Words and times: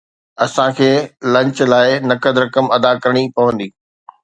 اسان 0.45 0.69
کي 0.77 0.89
لنچ 1.33 1.57
لاءِ 1.71 1.89
نقد 2.09 2.35
رقم 2.43 2.65
ادا 2.75 2.91
ڪرڻي 3.03 3.23
پوندي 3.35 3.67